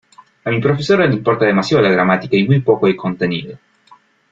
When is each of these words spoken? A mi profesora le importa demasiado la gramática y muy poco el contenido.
A 0.45 0.49
mi 0.53 0.57
profesora 0.59 1.05
le 1.05 1.13
importa 1.13 1.45
demasiado 1.45 1.83
la 1.83 1.91
gramática 1.91 2.35
y 2.35 2.47
muy 2.47 2.61
poco 2.61 2.87
el 2.87 2.95
contenido. 2.95 3.59